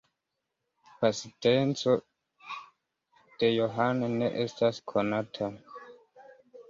Pasinteco 1.01 1.93
de 3.39 3.53
Johan 3.59 4.01
ne 4.17 4.31
estas 4.45 4.85
konata. 4.95 5.55